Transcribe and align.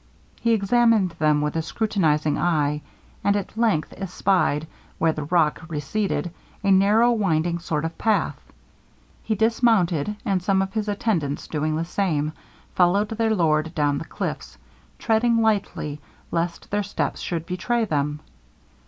He 0.41 0.53
examined 0.53 1.11
them 1.19 1.41
with 1.41 1.55
a 1.55 1.61
scrutinizing 1.61 2.35
eye, 2.35 2.81
and 3.23 3.35
at 3.35 3.55
length 3.55 3.93
espied, 3.95 4.65
where 4.97 5.11
the 5.11 5.25
rock 5.25 5.61
receded, 5.67 6.31
a 6.63 6.71
narrow 6.71 7.11
winding 7.11 7.59
sort 7.59 7.85
of 7.85 7.95
path. 7.99 8.41
He 9.21 9.35
dismounted, 9.35 10.15
and 10.25 10.41
some 10.41 10.63
of 10.63 10.73
his 10.73 10.87
attendants 10.87 11.45
doing 11.45 11.75
the 11.75 11.85
same, 11.85 12.33
followed 12.73 13.09
their 13.09 13.35
lord 13.35 13.75
down 13.75 13.99
the 13.99 14.05
cliffs, 14.05 14.57
treading 14.97 15.39
lightly, 15.43 16.01
lest 16.31 16.71
their 16.71 16.81
steps 16.81 17.21
should 17.21 17.45
betray 17.45 17.85
them. 17.85 18.21